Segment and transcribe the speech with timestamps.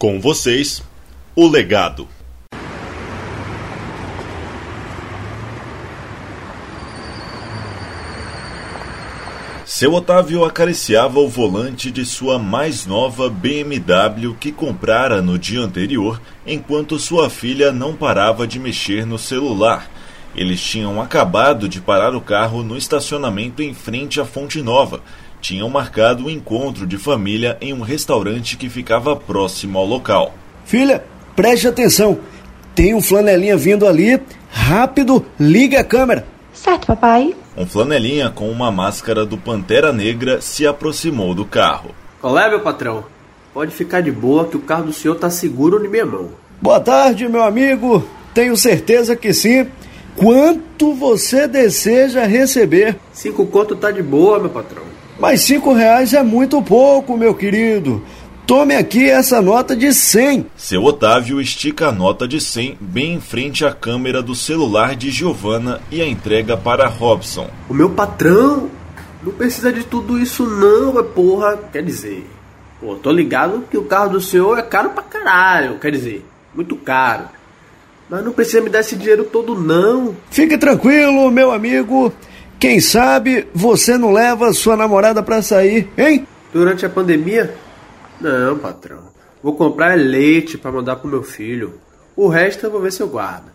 [0.00, 0.82] Com vocês,
[1.36, 2.08] o legado.
[9.66, 16.18] Seu Otávio acariciava o volante de sua mais nova BMW que comprara no dia anterior,
[16.46, 19.90] enquanto sua filha não parava de mexer no celular.
[20.34, 25.02] Eles tinham acabado de parar o carro no estacionamento em frente à Fonte Nova.
[25.40, 30.34] Tinham marcado um encontro de família em um restaurante que ficava próximo ao local.
[30.64, 32.18] Filha, preste atenção.
[32.74, 34.20] Tem um flanelinha vindo ali.
[34.50, 36.26] Rápido, liga a câmera.
[36.52, 37.34] Certo, papai.
[37.56, 41.90] Um flanelinha com uma máscara do Pantera Negra se aproximou do carro.
[42.20, 43.04] Qual é, meu patrão?
[43.52, 46.30] Pode ficar de boa que o carro do senhor tá seguro em minha mão.
[46.60, 48.04] Boa tarde, meu amigo.
[48.32, 49.66] Tenho certeza que sim.
[50.16, 52.96] Quanto você deseja receber?
[53.12, 54.82] Cinco conto tá de boa, meu patrão.
[55.20, 58.02] Mas cinco reais é muito pouco, meu querido.
[58.46, 60.46] Tome aqui essa nota de 100.
[60.56, 65.10] Seu Otávio estica a nota de 100 bem em frente à câmera do celular de
[65.10, 67.50] Giovanna e a entrega para Robson.
[67.68, 68.70] O meu patrão
[69.22, 71.58] não precisa de tudo isso não, é porra.
[71.70, 72.26] Quer dizer,
[72.80, 75.78] pô, tô ligado que o carro do senhor é caro pra caralho.
[75.78, 77.24] Quer dizer, muito caro.
[78.08, 80.16] Mas não precisa me dar esse dinheiro todo não.
[80.30, 82.10] Fique tranquilo, meu amigo.
[82.60, 86.26] Quem sabe você não leva sua namorada pra sair, hein?
[86.52, 87.54] Durante a pandemia,
[88.20, 88.98] não, patrão.
[89.42, 91.80] Vou comprar leite para mandar pro meu filho.
[92.14, 93.50] O resto eu vou ver se eu guardo.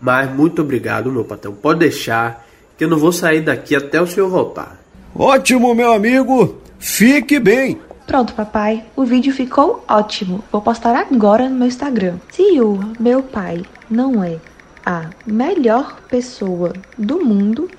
[0.00, 1.54] Mas muito obrigado, meu patrão.
[1.54, 2.44] Pode deixar
[2.76, 4.76] que eu não vou sair daqui até o senhor voltar.
[5.14, 6.58] Ótimo, meu amigo.
[6.80, 7.80] Fique bem.
[8.08, 8.84] Pronto, papai.
[8.96, 10.42] O vídeo ficou ótimo.
[10.50, 12.16] Vou postar agora no meu Instagram.
[12.32, 14.38] Se o meu pai não é
[14.84, 17.70] a melhor pessoa do mundo,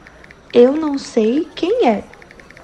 [0.54, 2.04] eu não sei quem é.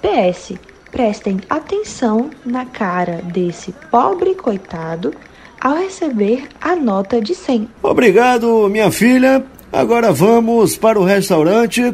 [0.01, 0.53] PS.
[0.91, 5.13] Prestem atenção na cara desse pobre coitado
[5.59, 7.69] ao receber a nota de 100.
[7.83, 9.43] Obrigado, minha filha.
[9.73, 11.93] Agora vamos para o restaurante.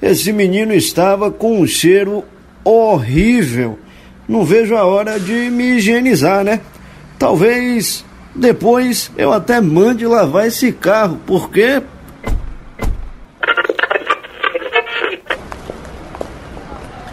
[0.00, 2.24] Esse menino estava com um cheiro
[2.64, 3.78] horrível.
[4.26, 6.60] Não vejo a hora de me higienizar, né?
[7.18, 8.04] Talvez
[8.34, 11.82] depois eu até mande lavar esse carro, porque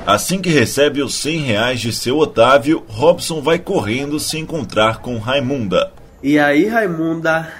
[0.05, 5.17] Assim que recebe os 100 reais de seu Otávio, Robson vai correndo se encontrar com
[5.17, 5.91] Raimunda.
[6.21, 7.51] E aí, Raimunda,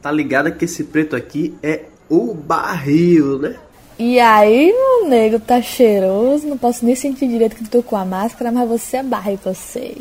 [0.00, 3.56] tá ligada que esse preto aqui é o barril, né?
[3.98, 7.96] E aí, meu nego, tá cheiroso, não posso nem sentir direito que tu tô com
[7.96, 9.98] a máscara, mas você é barril que eu sei.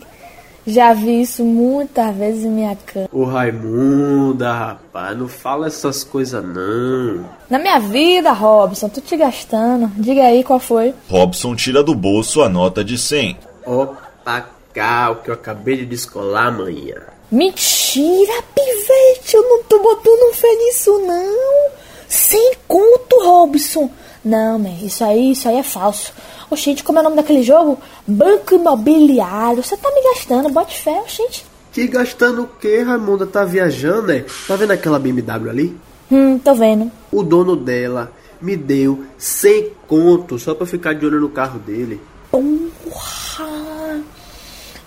[0.65, 3.09] Já vi isso muitas vezes em minha cama.
[3.11, 7.25] Ô Raimunda, rapaz, não fala essas coisas não.
[7.49, 9.91] Na minha vida, Robson, tô te gastando.
[9.97, 10.93] Diga aí qual foi.
[11.09, 13.37] Robson tira do bolso a nota de 100.
[13.65, 17.01] Opa, cá, o que eu acabei de descolar amanhã.
[17.29, 21.71] Mentira, pivete, eu não tô botando fé nisso, não.
[22.07, 23.89] Sem conto, Robson.
[24.23, 26.13] Não, man, isso aí, isso aí é falso.
[26.53, 27.79] Oxente, como é o nome daquele jogo?
[28.05, 29.63] Banco Imobiliário.
[29.63, 31.45] Você tá me gastando, bote fé, oxente.
[31.71, 33.25] Que gastando o quê, Raimunda?
[33.25, 34.25] Tá viajando, né?
[34.47, 35.77] Tá vendo aquela BMW ali?
[36.11, 36.91] Hum, tô vendo.
[37.11, 41.99] O dono dela me deu 100 contos só pra ficar de olho no carro dele.
[42.29, 44.01] Porra!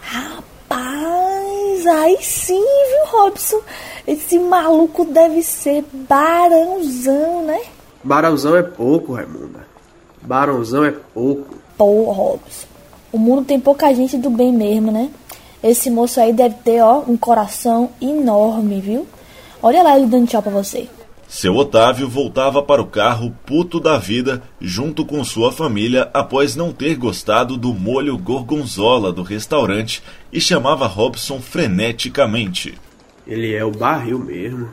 [0.02, 3.60] Rapaz, aí sim, viu, Robson?
[4.06, 7.60] Esse maluco deve ser barãozão, né?
[8.04, 9.66] Barãozão é pouco, Raimunda.
[10.26, 11.54] Barãozão é pouco.
[11.78, 12.66] Pô, Robson.
[13.12, 15.08] O mundo tem pouca gente do bem mesmo, né?
[15.62, 19.06] Esse moço aí deve ter, ó, um coração enorme, viu?
[19.62, 20.88] Olha lá ele dando tchau pra você.
[21.28, 26.72] Seu Otávio voltava para o carro puto da vida, junto com sua família, após não
[26.72, 32.74] ter gostado do molho gorgonzola do restaurante e chamava Robson freneticamente.
[33.26, 34.68] Ele é o barril mesmo.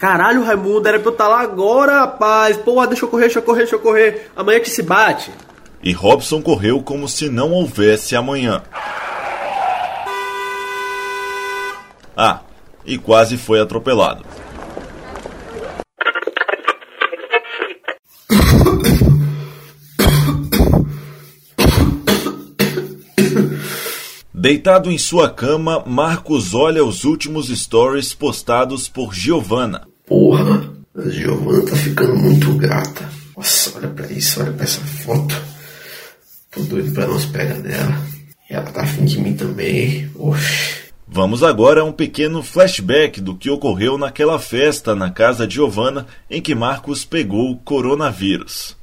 [0.00, 2.56] Caralho, Raimundo, era pra eu estar lá agora, rapaz.
[2.56, 4.30] Porra, deixa eu correr, deixa eu correr, deixa eu correr.
[4.34, 5.30] Amanhã te se bate.
[5.82, 8.62] E Robson correu como se não houvesse amanhã.
[12.16, 12.40] Ah,
[12.86, 14.24] e quase foi atropelado.
[24.32, 29.89] Deitado em sua cama, Marcos olha os últimos stories postados por Giovanna.
[30.10, 33.08] Porra, a Giovanna tá ficando muito gata.
[33.36, 35.34] Nossa, olha pra isso, olha pra essa foto.
[36.50, 37.96] Tô doido pra não se pegar dela.
[38.50, 40.10] E ela tá afim de mim também.
[40.16, 40.80] Oxi.
[41.06, 46.06] Vamos agora a um pequeno flashback do que ocorreu naquela festa na casa de Giovanna
[46.28, 48.76] em que Marcos pegou o coronavírus.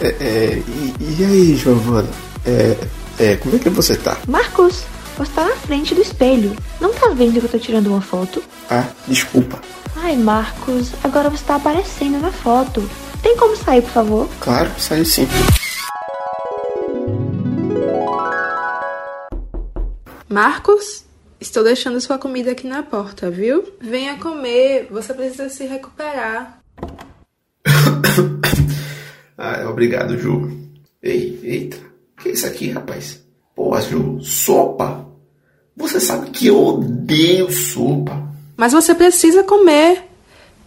[0.00, 2.08] É, é, e, e aí, Giovana?
[2.46, 2.76] É,
[3.18, 4.16] É, como é que você tá?
[4.26, 4.84] Marcos,
[5.16, 6.56] você tá na frente do espelho.
[6.80, 8.42] Não tá vendo que eu tô tirando uma foto?
[8.70, 9.60] Ah, desculpa.
[9.96, 12.88] Ai, Marcos, agora você tá aparecendo na foto.
[13.22, 14.28] Tem como sair, por favor?
[14.40, 15.28] Claro, saiu sim.
[20.28, 21.04] Marcos,
[21.40, 23.64] estou deixando sua comida aqui na porta, viu?
[23.80, 26.58] Venha comer, você precisa se recuperar.
[29.36, 30.50] ah, obrigado, Ju.
[31.02, 31.76] Ei, eita,
[32.16, 33.22] que é isso aqui, rapaz?
[33.62, 35.06] Pô, Ju, sopa?
[35.76, 38.20] Você sabe que eu odeio sopa.
[38.56, 40.02] Mas você precisa comer.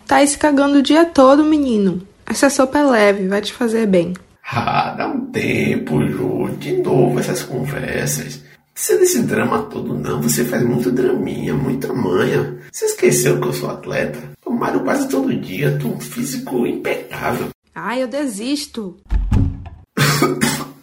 [0.08, 2.02] Tá se cagando o dia todo, menino.
[2.26, 4.14] Essa sopa é leve, vai te fazer bem.
[4.50, 6.56] Ah, dá um tempo, Ju.
[6.58, 8.42] De novo essas conversas.
[8.74, 10.22] Você desse drama todo, não.
[10.22, 12.58] Você faz muito draminha, muita manha.
[12.72, 14.20] Você esqueceu que eu sou atleta?
[14.46, 17.50] Eu malho quase todo dia, tô um físico impecável.
[17.76, 18.96] Ai, eu desisto.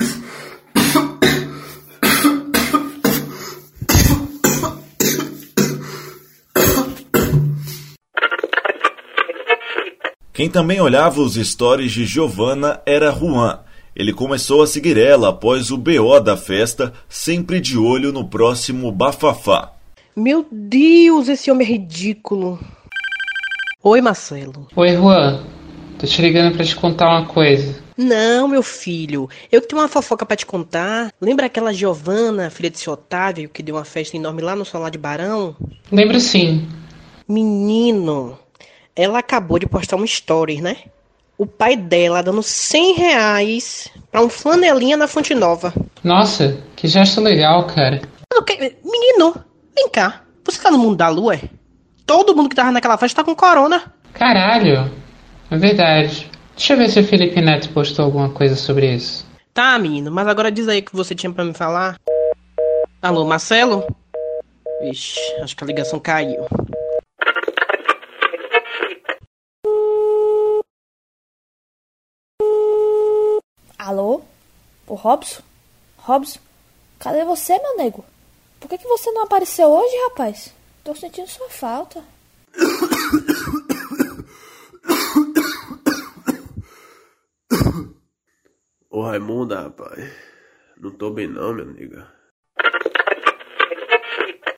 [10.42, 13.60] Quem também olhava os stories de Giovanna era Juan.
[13.94, 18.90] Ele começou a seguir ela após o BO da festa, sempre de olho no próximo
[18.90, 19.70] bafafá.
[20.16, 22.58] Meu Deus, esse homem é ridículo.
[23.84, 24.66] Oi, Marcelo.
[24.74, 25.44] Oi, Juan.
[25.96, 27.80] Tô te ligando para te contar uma coisa.
[27.96, 29.28] Não, meu filho.
[29.52, 31.12] Eu que tenho uma fofoca para te contar.
[31.20, 34.90] Lembra aquela Giovana, filha de seu Otávio, que deu uma festa enorme lá no Solar
[34.90, 35.54] de Barão?
[35.92, 36.66] Lembro sim.
[37.28, 38.36] Menino,
[38.94, 40.76] ela acabou de postar um story, né?
[41.38, 45.72] O pai dela dando 100 reais pra um flanelinha na Fonte Nova.
[46.04, 48.02] Nossa, que gesto legal, cara.
[48.36, 48.76] Okay.
[48.84, 49.34] Menino,
[49.74, 50.22] vem cá.
[50.44, 51.34] Você tá no mundo da lua?
[51.36, 51.40] É?
[52.06, 53.92] Todo mundo que tava naquela festa tá com corona.
[54.12, 54.90] Caralho,
[55.50, 56.30] é verdade.
[56.56, 59.26] Deixa eu ver se o Felipe Neto postou alguma coisa sobre isso.
[59.54, 61.96] Tá, menino, mas agora diz aí o que você tinha para me falar.
[63.00, 63.84] Alô, Marcelo?
[64.82, 66.46] Ixi, acho que a ligação caiu.
[73.84, 74.22] Alô?
[74.86, 75.42] O Robson?
[75.96, 76.38] Robson?
[77.00, 78.04] Cadê você, meu nego?
[78.60, 80.54] Por que, que você não apareceu hoje, rapaz?
[80.84, 82.00] Tô sentindo sua falta.
[88.88, 90.12] Ô Raimunda, rapaz.
[90.78, 92.06] Não tô bem não, minha amiga.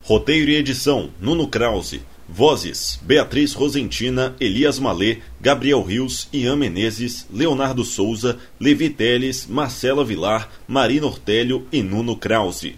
[0.02, 2.04] Roteiro e edição: Nuno Krause.
[2.36, 10.50] Vozes: Beatriz Rosentina, Elias Malê, Gabriel Rios, Ian Menezes, Leonardo Souza, Levi Teles, Marcela Vilar,
[10.66, 12.74] Marina Ortélio e Nuno Krause.